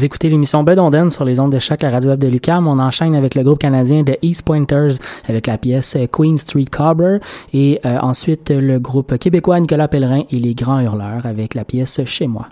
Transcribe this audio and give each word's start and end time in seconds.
Vous 0.00 0.06
écoutez 0.06 0.30
l'émission 0.30 0.64
Bedonden 0.64 1.10
sur 1.10 1.26
les 1.26 1.40
ondes 1.40 1.52
de 1.52 1.58
choc 1.58 1.84
à 1.84 1.90
Radio 1.90 2.08
Web 2.08 2.20
de 2.20 2.26
Lucam. 2.26 2.66
On 2.66 2.78
enchaîne 2.78 3.14
avec 3.14 3.34
le 3.34 3.42
groupe 3.42 3.58
canadien 3.58 4.02
de 4.02 4.16
East 4.22 4.44
Pointers 4.46 4.92
avec 5.28 5.46
la 5.46 5.58
pièce 5.58 5.94
Queen 6.10 6.38
Street 6.38 6.64
Cobbler 6.64 7.18
et 7.52 7.82
euh, 7.84 7.98
ensuite 8.00 8.48
le 8.48 8.78
groupe 8.78 9.18
québécois 9.18 9.60
Nicolas 9.60 9.88
Pellerin 9.88 10.22
et 10.30 10.38
les 10.38 10.54
Grands 10.54 10.80
Hurleurs 10.80 11.26
avec 11.26 11.54
la 11.54 11.66
pièce 11.66 12.00
Chez 12.06 12.26
moi. 12.28 12.48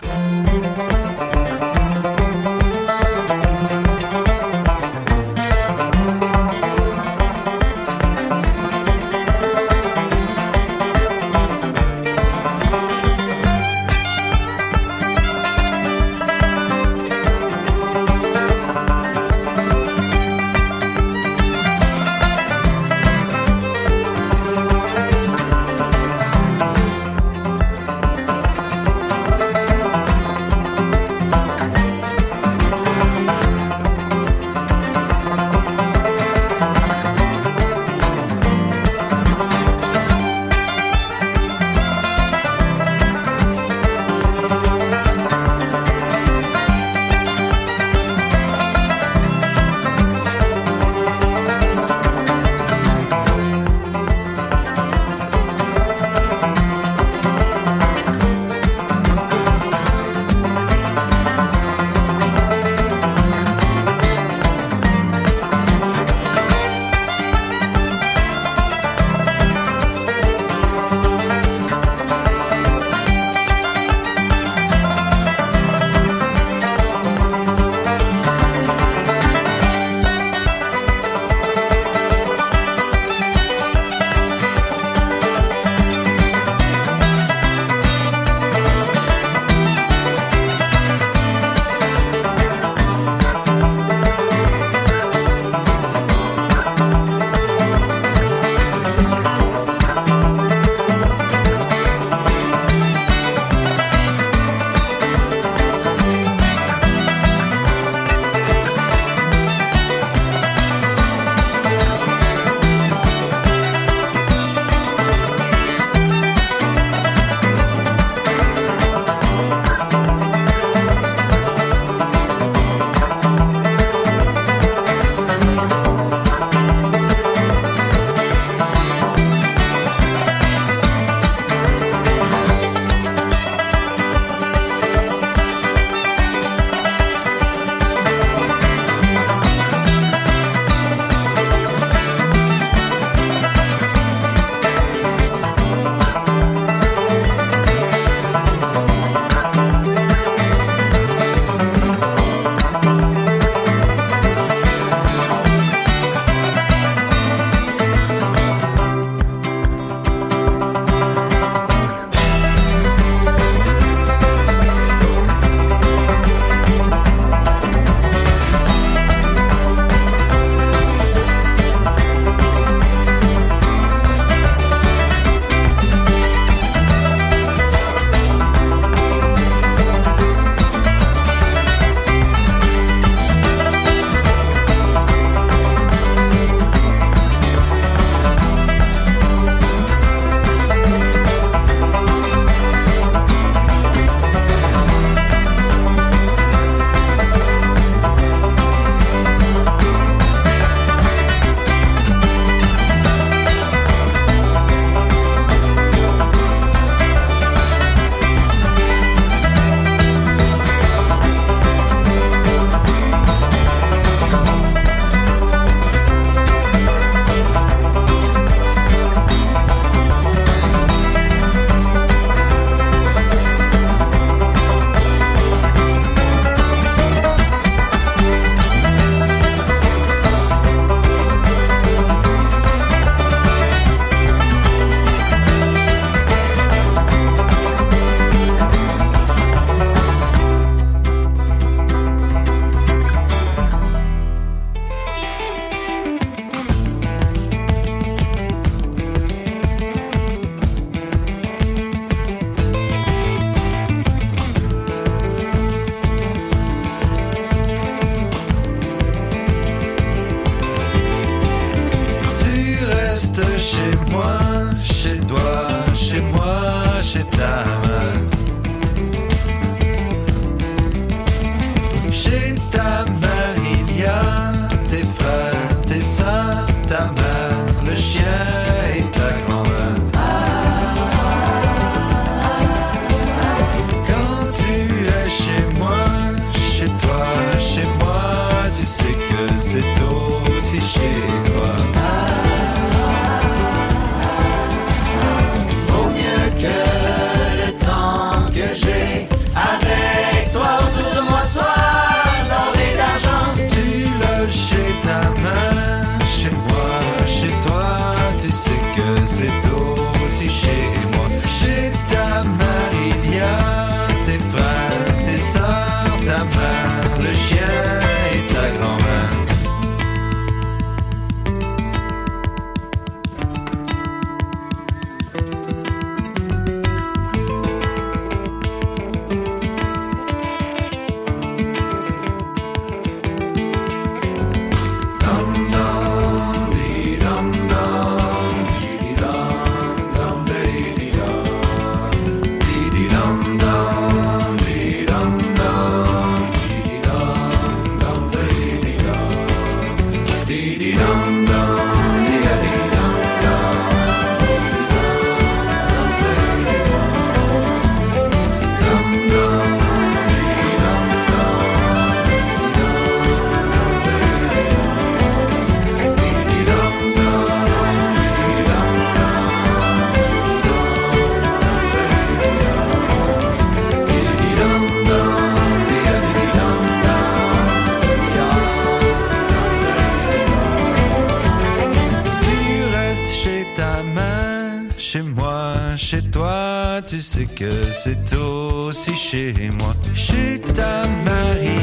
C'est 387.17 388.35
aussi 388.35 389.15
chez 389.15 389.53
moi. 389.71 389.95
Chez 390.13 390.61
ta 390.75 391.07
mère, 391.25 391.78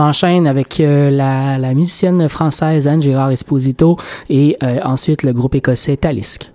enchaîne 0.00 0.46
avec 0.46 0.80
euh, 0.80 1.10
la, 1.10 1.74
musicienne 1.74 2.28
française 2.28 2.88
Anne 2.88 3.02
Gérard 3.02 3.30
Esposito 3.30 3.96
et 4.28 4.56
euh, 4.62 4.80
ensuite 4.84 5.22
le 5.22 5.32
groupe 5.32 5.54
écossais 5.54 5.96
Talisk. 5.96 6.50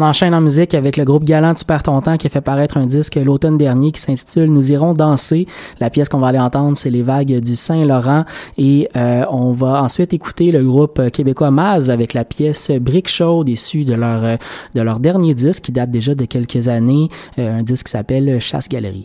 On 0.00 0.02
enchaîne 0.02 0.34
en 0.34 0.40
musique 0.40 0.72
avec 0.72 0.96
le 0.96 1.04
groupe 1.04 1.24
Galant 1.24 1.52
Tu 1.52 1.66
perds 1.66 1.82
ton 1.82 2.00
temps 2.00 2.16
qui 2.16 2.26
a 2.26 2.30
fait 2.30 2.40
paraître 2.40 2.78
un 2.78 2.86
disque 2.86 3.16
l'automne 3.16 3.58
dernier 3.58 3.92
qui 3.92 4.00
s'intitule 4.00 4.46
Nous 4.46 4.72
irons 4.72 4.94
danser. 4.94 5.46
La 5.78 5.90
pièce 5.90 6.08
qu'on 6.08 6.20
va 6.20 6.28
aller 6.28 6.38
entendre, 6.38 6.74
c'est 6.78 6.88
Les 6.88 7.02
vagues 7.02 7.38
du 7.40 7.54
Saint-Laurent 7.54 8.24
et 8.56 8.88
euh, 8.96 9.26
on 9.30 9.52
va 9.52 9.82
ensuite 9.82 10.14
écouter 10.14 10.52
le 10.52 10.64
groupe 10.64 11.10
québécois 11.10 11.50
Maz 11.50 11.90
avec 11.90 12.14
la 12.14 12.24
pièce 12.24 12.70
Brick 12.70 13.08
Chaude 13.10 13.50
issue 13.50 13.84
de 13.84 13.92
leur 13.92 14.24
euh, 14.24 14.36
de 14.74 14.80
leur 14.80 15.00
dernier 15.00 15.34
disque 15.34 15.64
qui 15.64 15.72
date 15.72 15.90
déjà 15.90 16.14
de 16.14 16.24
quelques 16.24 16.68
années, 16.68 17.08
euh, 17.38 17.58
un 17.58 17.62
disque 17.62 17.84
qui 17.84 17.92
s'appelle 17.92 18.40
Chasse 18.40 18.70
Galerie. 18.70 19.04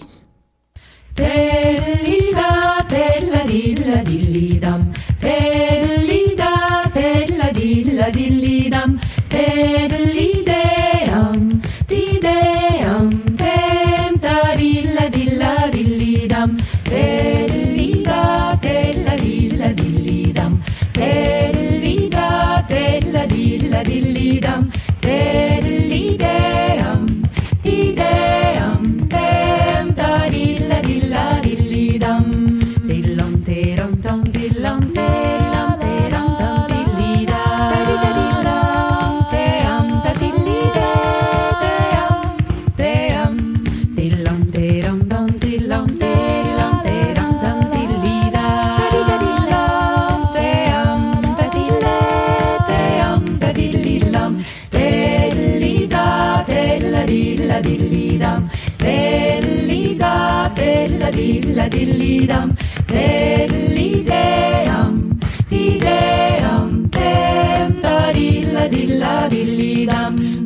Diddle-dee-da, 20.96 22.64
diddle-dee-da, 22.70 23.84
diddle-dee-dam, 23.84 24.64
diddle-dee-dam. 25.04 27.02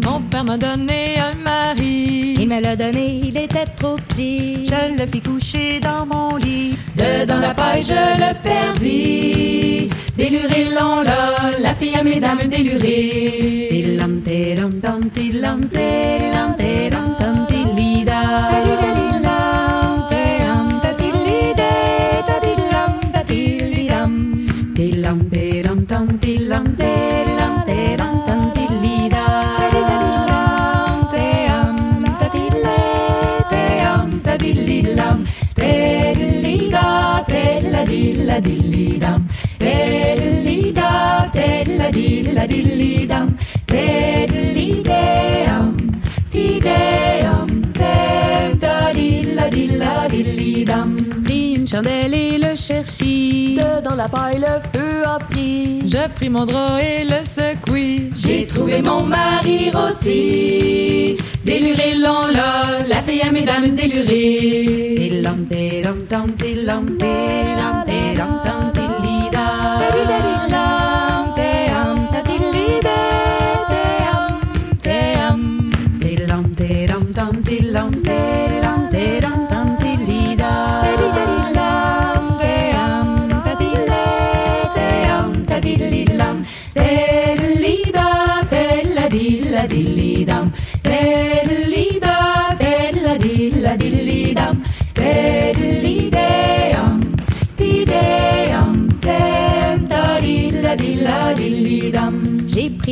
Mon 0.03 0.21
père 0.29 0.43
m'a 0.43 0.57
donné 0.57 1.15
un 1.17 1.35
mari. 1.43 2.35
Il 2.39 2.47
me 2.47 2.61
l'a 2.61 2.75
donné, 2.75 3.21
il 3.23 3.37
était 3.37 3.65
trop 3.75 3.95
petit. 3.95 4.65
Je 4.65 4.97
le 4.97 5.05
fis 5.07 5.21
coucher 5.21 5.79
dans 5.79 6.05
mon 6.05 6.35
lit. 6.35 6.75
Dedans 6.95 7.39
la 7.39 7.53
paille, 7.53 7.83
je 7.83 7.93
le 7.93 8.33
perdis. 8.41 9.89
Déluré 10.17 10.65
long 10.77 11.01
là, 11.01 11.51
la 11.59 11.73
fille 11.75 11.95
à 11.95 12.03
mesdames 12.03 12.47
délurée. 12.49 13.67
Tilam, 13.71 14.21
tilam, 14.21 14.73
tam, 14.81 15.09
tilam, 15.09 15.67
tilam, 15.69 16.55
tilam, 16.57 17.15
tam, 17.17 17.47
tilida. 17.47 18.21
Tilam, 18.51 19.38
dillidam, 38.41 39.27
dillida, 39.59 41.29
dilla 41.33 41.91
dilla 41.91 42.47
dillidam, 42.47 43.37
dillidam, 43.67 45.75
tideam. 46.31 47.48
Dilla. 49.51 50.07
Pris 51.25 51.53
une 51.55 51.67
chandelle 51.67 52.13
et 52.13 52.37
le 52.37 52.55
cherchis. 52.55 53.57
Dedans 53.57 53.95
la 53.95 54.07
paille, 54.07 54.39
le 54.39 54.55
feu 54.71 55.03
a 55.05 55.19
pris. 55.19 55.81
Je 55.85 56.07
pris 56.15 56.29
mon 56.29 56.45
drap 56.45 56.79
et 56.79 57.03
le 57.03 57.23
secouis. 57.23 58.11
J'ai 58.15 58.45
trouvé 58.45 58.81
mon 58.81 59.03
mari 59.03 59.71
rôti. 59.71 61.17
Déluré 61.43 61.95
long 61.95 62.27
là, 62.27 62.83
la 62.87 63.01
fille 63.01 63.21
à 63.21 63.31
mesdames 63.31 63.69
délurée. 63.69 64.95
Tilam, 64.97 65.45
tilam, 65.47 65.99
tam, 66.09 66.33
tilam, 66.39 66.85
tilam, 66.97 67.75
tilam, 67.87 68.33
tam, 68.45 68.71
tilida. 68.75 69.45
Tadidadilam, 69.79 70.38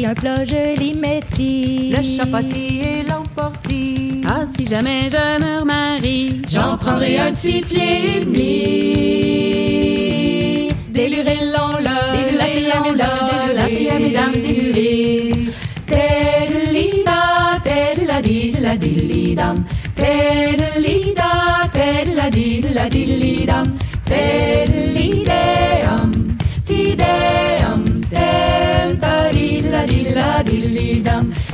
un 0.05 0.13
plat, 0.13 0.43
je 0.43 0.75
l'ai 0.79 0.93
métis. 0.93 1.95
Le 1.95 2.03
chat 2.03 2.25
passé 2.25 2.57
et 2.57 3.03
l'emporti. 3.09 4.21
Ah, 4.27 4.43
si 4.55 4.65
jamais 4.65 5.07
je 5.09 5.39
me 5.43 5.59
remarie, 5.61 6.41
j'en 6.49 6.77
prendrai 6.77 7.17
un 7.17 7.31
petit 7.31 7.61
pied 7.61 8.17
et 8.17 8.25
demi. 8.25 8.43
Déluré 10.89 11.37
l'on 11.53 11.77
l'a, 11.81 12.11
déluré 12.15 12.67
l'on 12.69 12.91
l'a, 12.93 13.53
la 13.55 13.65
fille 13.67 13.89
à 13.89 13.99
mesdames 13.99 14.33
déluré. 14.33 15.31
Tédelida, 15.87 17.21
tédela 17.63 18.21
didela 18.21 18.75
dididam. 18.77 19.63
Tédelida, 19.95 21.29
tédela 21.71 22.29
didela 22.29 22.89
dididam. 22.89 23.65
Tédelidam, 24.05 26.11
tideam, 26.65 27.83
tédelidam. 28.09 28.66
Tem, 29.85 30.03
tadilla, 30.03 30.43
dilla, 30.43 30.43
dillidam. 30.43 31.23
Télida, 31.23 31.46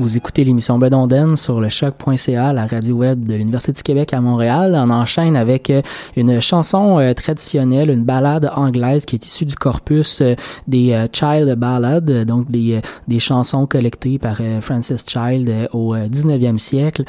Vous 0.00 0.16
écoutez 0.16 0.44
l'émission 0.44 0.78
Bedonden 0.78 1.36
sur 1.36 1.60
le 1.60 1.68
choc.ca, 1.68 2.54
la 2.54 2.66
radio 2.66 2.96
web 2.96 3.22
de 3.22 3.34
l'Université 3.34 3.72
du 3.72 3.82
Québec 3.82 4.14
à 4.14 4.22
Montréal. 4.22 4.74
On 4.74 4.88
enchaîne 4.88 5.36
avec 5.36 5.68
euh, 5.68 5.82
une 6.16 6.40
chanson 6.40 6.98
euh, 6.98 7.12
traditionnelle, 7.12 7.90
une 7.90 8.04
ballade 8.04 8.50
anglaise 8.56 9.04
qui 9.04 9.16
est 9.16 9.26
issue 9.26 9.44
du 9.44 9.56
corpus 9.56 10.22
euh, 10.22 10.36
des 10.66 11.06
Child 11.12 11.54
Ballads, 11.54 12.24
donc 12.24 12.50
des, 12.50 12.80
chansons 13.18 13.66
collectées 13.66 14.18
par 14.18 14.38
Francis 14.62 15.04
Child 15.06 15.68
au 15.74 15.94
19e 15.94 16.56
siècle, 16.56 17.04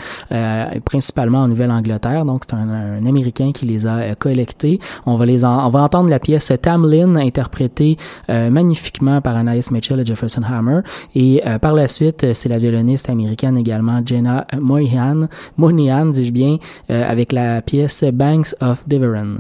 principalement 0.84 1.44
en 1.44 1.48
Nouvelle-Angleterre. 1.48 2.26
Donc 2.26 2.44
c'est 2.46 2.56
un, 2.56 3.06
Américain 3.06 3.54
qui 3.54 3.66
les 3.66 3.88
a 3.88 4.16
collectées. 4.16 4.80
On 5.06 5.16
va 5.16 5.26
les 5.26 5.46
on 5.46 5.70
va 5.70 5.84
entendre 5.84 6.10
la 6.10 6.20
pièce 6.20 6.52
Tamlin 6.62 7.16
interprétée 7.16 7.98
magnifiquement 8.28 9.22
par 9.22 9.38
Anaïs 9.38 9.72
Mitchell 9.72 10.02
et 10.02 10.06
Jefferson 10.06 10.42
Hammer. 10.44 10.82
Et 11.16 11.42
par 11.62 11.74
la 11.74 11.88
suite, 11.88 12.34
c'est 12.34 12.50
la 12.50 12.58
violoniste 12.58 12.81
américaine 13.10 13.58
également, 13.58 14.02
Jenna 14.06 14.46
Moynihan, 14.60 15.28
Moynihan 15.58 16.06
dis-je 16.06 16.32
bien, 16.32 16.58
euh, 16.90 17.10
avec 17.10 17.32
la 17.32 17.62
pièce 17.62 18.04
Banks 18.04 18.56
of 18.62 18.88
Deveren. 18.88 19.38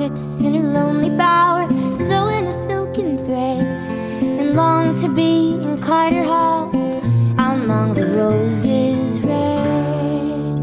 Sits 0.00 0.40
in 0.40 0.54
her 0.54 0.62
lonely 0.62 1.10
bower, 1.10 1.68
sewing 1.92 2.46
a 2.46 2.52
silken 2.52 3.18
thread, 3.18 3.60
and 4.22 4.54
long 4.54 4.96
to 4.96 5.08
be 5.08 5.52
in 5.54 5.78
Carter 5.78 6.22
Hall 6.22 6.70
among 7.38 7.92
the 7.92 8.06
roses 8.06 9.20
red. 9.20 10.56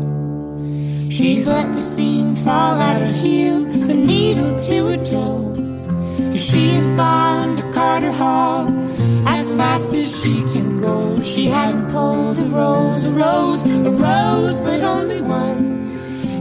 She's 1.14 1.48
let 1.48 1.72
the 1.74 1.82
seam 1.82 2.36
fall 2.36 2.80
at 2.80 3.00
her 3.00 3.14
heel, 3.22 3.58
a 3.92 3.94
needle 3.94 4.58
to 4.68 4.88
her 4.88 4.98
toe. 4.98 5.47
She 6.38 6.70
has 6.70 6.94
gone 6.94 7.58
to 7.58 7.64
Carterhaugh 7.64 8.70
as 9.26 9.56
fast 9.56 9.94
as 9.96 10.22
she 10.22 10.36
can 10.54 10.80
go. 10.80 11.20
She 11.22 11.48
hadn't 11.48 11.90
pulled 11.90 12.38
a 12.38 12.44
rose, 12.44 13.06
a 13.06 13.12
rose, 13.12 13.64
a 13.66 13.90
rose, 13.90 14.60
but 14.60 14.82
only 14.82 15.20
one. 15.20 15.90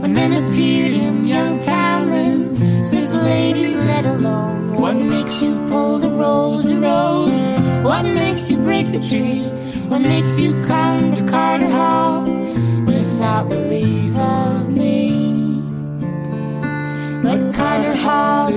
And 0.03 0.15
then 0.15 0.31
appeared 0.33 0.93
in 0.93 1.25
young 1.25 1.57
Tamlin 1.59 2.57
Says 2.83 3.11
the 3.11 3.21
lady, 3.23 3.73
let 3.73 4.05
alone. 4.05 4.75
What 4.75 4.95
makes 4.95 5.41
you 5.41 5.55
pull 5.67 5.97
the 5.97 6.09
rose, 6.09 6.63
the 6.63 6.77
rose? 6.77 7.41
What 7.83 8.03
makes 8.03 8.51
you 8.51 8.57
break 8.57 8.91
the 8.91 8.99
tree? 8.99 9.41
What 9.89 10.01
makes 10.01 10.39
you 10.39 10.53
come 10.63 11.15
to 11.15 11.21
Carterhaugh 11.23 12.06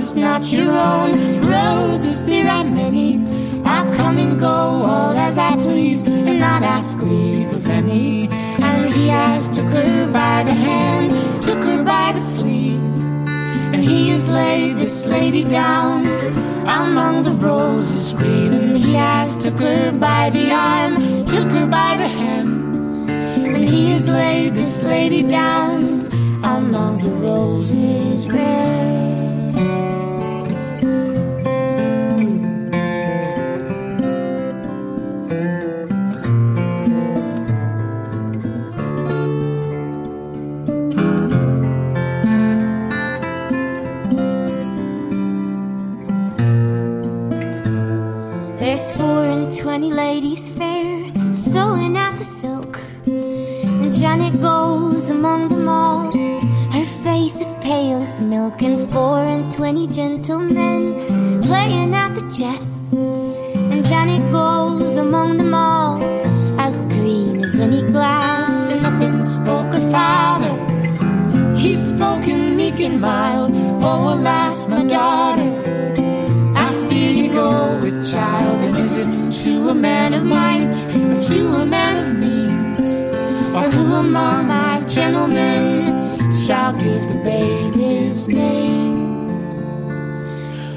is 0.00 0.14
not 0.14 0.50
your 0.50 0.72
own. 0.72 1.10
Roses, 1.42 2.24
there 2.24 2.48
are 2.48 2.64
many. 2.64 3.20
I'll 3.64 3.94
come 3.96 4.16
and 4.16 4.40
go 4.40 4.46
all 4.92 5.14
as 5.28 5.36
I 5.36 5.54
please 5.56 6.00
and 6.02 6.40
not 6.40 6.62
ask 6.62 6.96
leave 6.96 7.52
of 7.52 7.68
any. 7.68 8.28
And 8.62 8.92
he 8.94 9.08
has 9.08 9.48
took 9.50 9.66
her 9.66 10.10
by 10.10 10.44
the 10.44 10.54
hand, 10.54 11.10
took 11.42 11.58
her 11.58 11.84
by 11.84 12.12
the 12.12 12.20
sleeve. 12.20 12.80
And 13.72 13.82
he 13.84 14.08
has 14.10 14.26
laid 14.28 14.78
this 14.78 15.04
lady 15.06 15.44
down 15.44 16.06
among 16.66 17.22
the 17.24 17.32
roses 17.32 18.14
green. 18.14 18.52
And 18.54 18.76
he 18.76 18.94
has 18.94 19.36
took 19.36 19.58
her 19.58 19.92
by 19.92 20.30
the 20.30 20.50
arm, 20.50 20.94
took 21.26 21.50
her 21.58 21.66
by 21.66 21.96
the 21.98 22.08
hem. 22.08 23.08
And 23.54 23.64
he 23.64 23.90
has 23.90 24.08
laid 24.08 24.54
this 24.54 24.82
lady 24.82 25.22
down 25.22 26.08
among 26.42 26.98
the 27.04 27.10
roses 27.26 28.26
red. 28.28 28.99
Twenty 49.62 49.92
ladies 49.92 50.50
fair, 50.50 51.04
sewing 51.32 51.96
at 51.96 52.16
the 52.16 52.24
silk. 52.24 52.80
And 53.06 53.92
Janet 53.92 54.40
goes 54.40 55.10
among 55.10 55.48
them 55.48 55.68
all. 55.68 56.10
Her 56.72 56.86
face 57.04 57.36
is 57.40 57.56
pale 57.62 58.02
as 58.02 58.20
milk, 58.20 58.62
and 58.62 58.80
four 58.88 59.18
and 59.18 59.50
twenty 59.52 59.86
gentlemen 59.86 60.94
playing 61.42 61.94
at 61.94 62.14
the 62.14 62.22
chess. 62.30 62.92
And 62.92 63.86
Janet 63.86 64.32
goes 64.32 64.96
among 64.96 65.36
them 65.36 65.54
all, 65.54 66.02
as 66.58 66.80
green 66.82 67.44
as 67.44 67.58
any 67.58 67.82
glass. 67.82 68.50
And 68.70 68.86
up 68.86 69.00
and 69.00 69.24
spoke 69.24 69.72
her 69.74 69.90
father. 69.90 70.54
He 71.56 71.74
spoke 71.76 72.26
in 72.26 72.56
meek 72.56 72.80
and 72.80 73.00
mild. 73.00 73.52
Oh, 73.82 74.14
alas, 74.14 74.68
my 74.68 74.84
daughter 74.84 75.89
child? 78.10 78.60
And 78.64 78.76
is 78.76 78.94
it 78.96 79.44
to 79.44 79.68
a 79.68 79.74
man 79.74 80.14
of 80.14 80.24
might 80.24 80.74
or 80.88 81.22
to 81.22 81.54
a 81.62 81.66
man 81.66 81.94
of 82.02 82.18
means? 82.18 82.80
Or 83.54 83.70
who 83.70 83.94
among 83.94 84.48
my 84.48 84.82
gentlemen 84.88 86.32
shall 86.32 86.72
give 86.72 87.02
the 87.08 87.20
babe 87.22 87.74
his 87.74 88.26
name? 88.28 88.98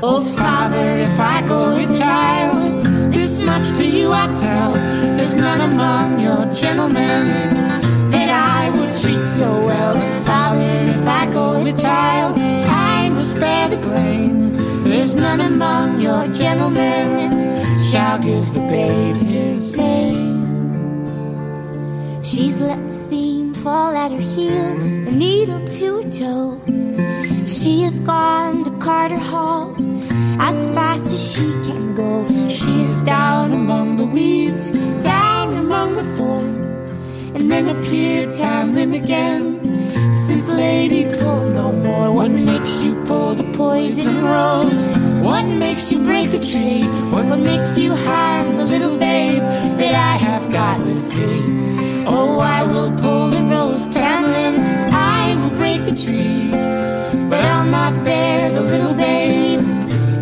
Oh, 0.04 0.22
father, 0.22 0.98
if 0.98 1.20
I 1.20 1.42
go 1.48 1.76
with 1.76 1.98
child, 1.98 2.86
this 3.14 3.40
much 3.40 3.68
to 3.78 3.86
you 3.86 4.12
I 4.12 4.28
tell. 4.34 4.74
There's 5.18 5.36
none 5.36 5.62
among 5.62 6.20
your 6.20 6.46
gentlemen 6.54 7.24
that 8.12 8.30
I 8.30 8.70
would 8.70 8.94
treat 9.02 9.26
so 9.26 9.50
well. 9.66 9.96
And 9.96 10.26
father, 10.26 10.62
if 11.00 11.08
I 11.08 11.32
go 11.34 11.64
with 11.64 11.82
child, 11.82 12.38
I 12.38 13.10
must 13.10 13.36
bear 13.40 13.70
the 13.70 13.78
blame. 13.78 14.33
There's 15.04 15.16
none 15.18 15.42
among 15.42 16.00
your 16.00 16.30
gentlemen 16.30 17.30
shall 17.92 18.18
give 18.20 18.54
the 18.54 18.62
babe 18.72 19.18
his 19.18 19.76
name. 19.76 21.04
She's 22.24 22.58
let 22.62 22.82
the 22.88 22.96
seam 22.96 23.54
fall 23.54 23.98
at 23.98 24.12
her 24.12 24.22
heel, 24.22 24.78
the 25.04 25.12
needle 25.12 25.68
to 25.68 26.04
her 26.04 26.10
toe. 26.10 26.62
She 27.46 27.82
has 27.82 28.00
gone 28.00 28.64
to 28.64 28.72
Carterhaugh 28.80 29.76
as 30.40 30.68
fast 30.68 31.08
as 31.08 31.34
she 31.34 31.52
can 31.68 31.96
go. 31.96 32.26
She 32.48 32.84
is 32.84 33.04
down 33.04 33.52
among 33.52 33.98
the 33.98 34.06
weeds, 34.06 34.72
down 35.04 35.58
among 35.58 35.96
the 35.96 36.04
thorn, 36.16 36.56
and 37.36 37.52
then 37.52 37.68
appeared 37.68 38.30
Tamlin 38.30 38.96
again 38.96 39.54
Says 40.14 40.48
lady, 40.48 41.06
pull 41.18 41.50
no 41.50 41.72
more. 41.72 42.12
What 42.12 42.30
makes 42.30 42.80
you 42.80 42.94
pull 43.06 43.23
poison 43.54 44.24
rose? 44.24 44.88
What 45.22 45.46
makes 45.46 45.92
you 45.92 46.00
break 46.00 46.32
the 46.32 46.40
tree? 46.40 46.84
What, 47.12 47.40
makes 47.40 47.78
you 47.78 47.96
harm 47.96 48.58
the 48.58 48.66
little 48.66 48.98
babe 48.98 49.42
that 49.80 49.96
I 49.96 50.18
have 50.18 50.52
got 50.52 50.80
with 50.80 51.10
thee? 51.12 52.04
Oh, 52.06 52.40
I 52.40 52.64
will 52.64 52.92
pull 52.98 53.30
the 53.30 53.44
rose, 53.44 53.90
Tamlin. 53.92 54.58
I 54.92 55.36
will 55.36 55.56
break 55.56 55.86
the 55.86 55.96
tree, 55.96 56.50
but 57.30 57.42
I'll 57.46 57.66
not 57.66 58.04
bear 58.04 58.52
the 58.52 58.62
little 58.62 58.94
babe 58.94 59.62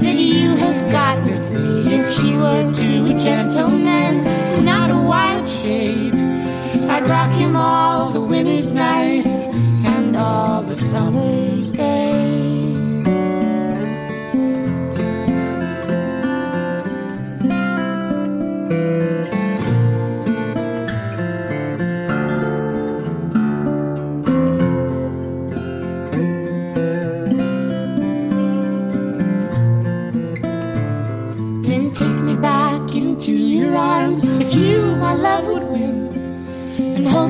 that 0.01 0.15
you 0.15 0.55
have 0.55 0.91
got 0.91 1.23
with 1.23 1.51
me. 1.51 1.93
If 1.95 2.13
she 2.15 2.35
were 2.35 2.71
to 2.71 3.15
a 3.15 3.19
gentleman, 3.19 4.23
not 4.63 4.91
a 4.91 4.97
wild 4.97 5.47
shade. 5.47 6.15
I'd 6.93 7.09
rock 7.09 7.31
him 7.31 7.55
all 7.55 8.09
the 8.09 8.21
winter's 8.21 8.71
night 8.71 9.25
and 9.85 10.15
all 10.15 10.61
the 10.61 10.75
summer's 10.75 11.71
day. 11.71 12.50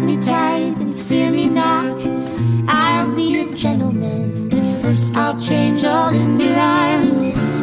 Hold 0.02 0.16
me 0.16 0.22
tight 0.22 0.78
and 0.80 0.96
fear 0.96 1.30
me 1.30 1.48
not, 1.48 2.00
I'll 2.68 3.16
be 3.16 3.40
a 3.40 3.54
gentleman. 3.54 4.50
But 4.50 4.66
first, 4.82 5.16
I'll 5.16 5.38
change 5.38 5.84
all 5.84 6.10
in 6.10 6.40
your 6.40 6.58
arms 6.58 7.18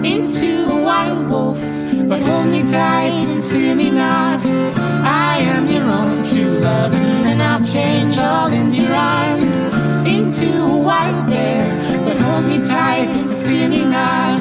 into 0.05 0.67
a 0.71 0.81
wild 0.81 1.29
wolf. 1.29 1.61
But 2.09 2.23
hold 2.23 2.47
me 2.47 2.63
tight 2.63 3.27
and 3.27 3.45
fear 3.45 3.75
me 3.75 3.91
not. 3.91 4.41
I 5.03 5.39
am 5.55 5.67
your 5.67 5.83
own 5.83 6.23
true 6.23 6.59
love, 6.61 6.93
and 6.95 7.25
then 7.27 7.41
I'll 7.41 7.65
change 7.65 8.17
all 8.19 8.53
in 8.53 8.73
your 8.73 8.93
arms 8.95 9.59
into 10.07 10.49
a 10.63 10.79
wild 10.79 11.27
bear. 11.27 11.67
But 12.05 12.17
hold 12.19 12.45
me 12.45 12.59
tight 12.59 13.09
and 13.09 13.33
fear 13.45 13.69
me 13.69 13.83
not. 13.83 14.39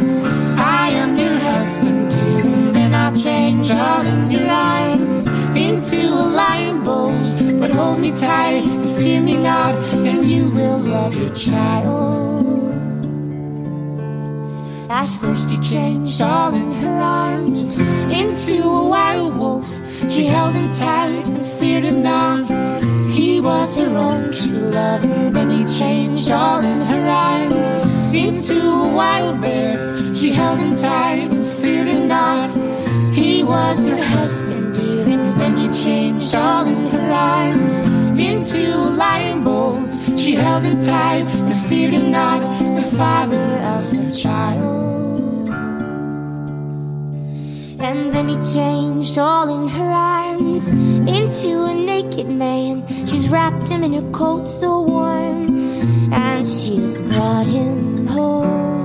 I 0.59 0.89
am 1.01 1.17
your 1.17 1.33
husband, 1.33 2.11
dear, 2.11 2.45
and 2.45 2.75
then 2.75 2.93
I'll 2.93 3.15
change 3.15 3.71
all 3.71 4.05
in 4.05 4.29
your 4.29 4.47
arms 4.47 5.09
into 5.57 5.97
a 5.97 6.25
lion 6.39 6.83
bold. 6.83 7.46
Hold 7.78 7.99
me 7.99 8.11
tight 8.11 8.63
and 8.63 8.89
fear 8.97 9.21
me 9.21 9.38
not, 9.38 9.78
and 9.78 10.25
you 10.25 10.49
will 10.49 10.80
love 10.80 11.13
your 11.13 11.30
child. 11.36 12.73
At 14.89 15.05
first 15.05 15.51
he 15.51 15.59
changed 15.59 16.19
all 16.19 16.55
in 16.55 16.71
her 16.71 16.97
arms 16.99 17.61
into 18.11 18.63
a 18.63 18.88
wild 18.88 19.38
wolf. 19.38 19.69
She 20.09 20.25
held 20.25 20.55
him 20.55 20.71
tight 20.71 21.28
and 21.28 21.45
feared 21.45 21.84
him 21.84 22.01
not. 22.01 22.47
He 23.11 23.39
was 23.39 23.78
her 23.78 23.95
own 23.95 24.34
true 24.34 24.57
love, 24.57 25.03
and 25.03 25.36
then 25.36 25.51
he 25.51 25.63
changed 25.78 26.32
all 26.32 26.61
in 26.61 26.82
her 26.82 27.07
arms 27.07 27.67
into 28.11 28.59
a 28.59 28.91
wild 28.91 29.39
bear. 29.39 30.15
She 30.15 30.32
held 30.32 30.57
him 30.57 30.75
tight 30.78 31.30
and 31.30 31.45
feared 31.45 31.88
him 31.88 32.07
not. 32.07 32.49
Was 33.47 33.85
her 33.85 33.95
husband, 33.97 34.73
dear, 34.75 35.07
and 35.07 35.39
then 35.39 35.57
he 35.57 35.67
changed 35.69 36.35
all 36.35 36.65
in 36.65 36.87
her 36.87 37.11
arms 37.11 37.73
into 38.19 38.75
a 38.75 38.89
lion 39.03 39.43
bull. 39.43 39.77
She 40.17 40.35
held 40.35 40.63
him 40.63 40.77
tight 40.83 41.25
and 41.25 41.55
feared 41.67 41.93
him 41.93 42.11
not, 42.11 42.41
the 42.41 42.81
father 42.97 43.47
of 43.73 43.89
her 43.91 44.11
child. 44.11 45.49
And 47.79 48.11
then 48.13 48.27
he 48.29 48.37
changed 48.53 49.17
all 49.17 49.47
in 49.57 49.69
her 49.69 49.91
arms 49.91 50.71
into 50.71 51.63
a 51.63 51.73
naked 51.73 52.27
man. 52.27 52.85
She's 53.07 53.29
wrapped 53.29 53.69
him 53.69 53.83
in 53.83 53.93
her 53.93 54.11
coat 54.11 54.47
so 54.47 54.81
warm, 54.81 56.11
and 56.11 56.47
she's 56.47 56.99
brought 57.01 57.47
him 57.47 58.07
home. 58.07 58.76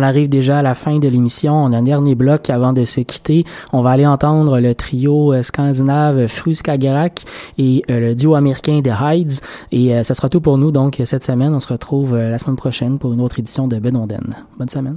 On 0.00 0.02
arrive 0.02 0.30
déjà 0.30 0.60
à 0.60 0.62
la 0.62 0.74
fin 0.74 0.98
de 0.98 1.08
l'émission. 1.08 1.54
On 1.54 1.72
a 1.72 1.76
un 1.76 1.82
dernier 1.82 2.14
bloc 2.14 2.48
avant 2.48 2.72
de 2.72 2.84
se 2.84 3.02
quitter. 3.02 3.44
On 3.74 3.82
va 3.82 3.90
aller 3.90 4.06
entendre 4.06 4.58
le 4.58 4.74
trio 4.74 5.34
euh, 5.34 5.42
scandinave 5.42 6.26
Fruskagerak 6.26 7.22
et 7.58 7.82
euh, 7.90 8.00
le 8.00 8.14
duo 8.14 8.34
américain 8.34 8.80
The 8.82 8.92
Hides. 8.98 9.40
Et 9.72 9.94
euh, 9.94 10.02
ça 10.02 10.14
sera 10.14 10.30
tout 10.30 10.40
pour 10.40 10.56
nous. 10.56 10.70
Donc, 10.70 11.02
cette 11.04 11.24
semaine, 11.24 11.52
on 11.52 11.60
se 11.60 11.68
retrouve 11.68 12.16
la 12.16 12.38
semaine 12.38 12.56
prochaine 12.56 12.98
pour 12.98 13.12
une 13.12 13.20
autre 13.20 13.38
édition 13.38 13.68
de 13.68 13.78
Bedonden. 13.78 14.34
Bonne 14.58 14.70
semaine. 14.70 14.96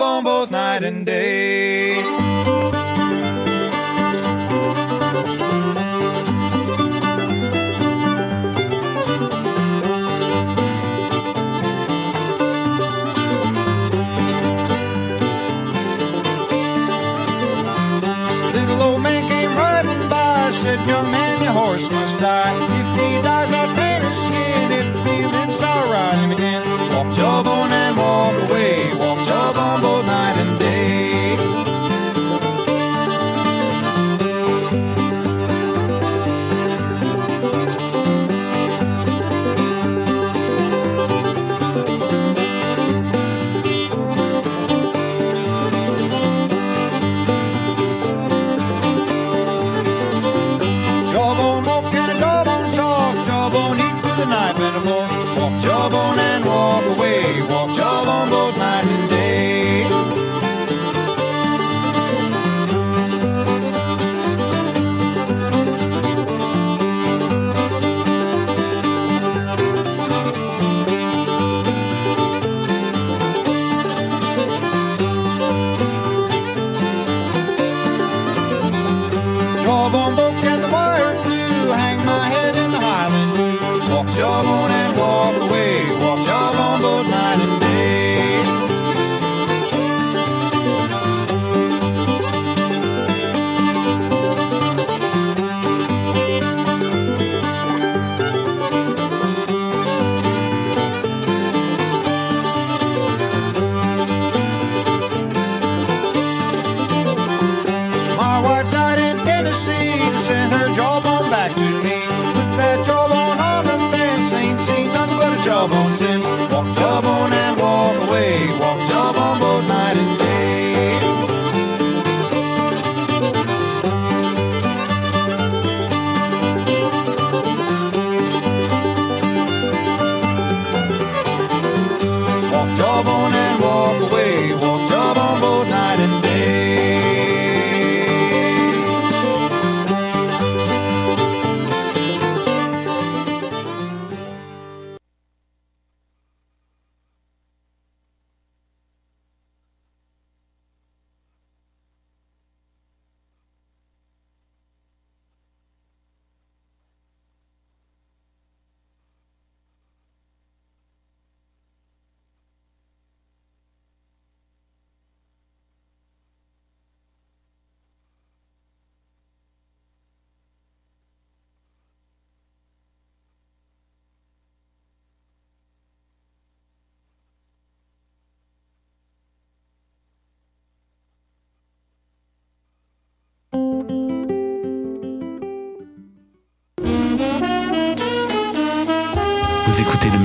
Walk 0.00 0.29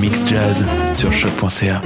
mix 0.05 0.23
jazz 0.23 0.63
sur 0.93 1.11
choc.ca. 1.11 1.81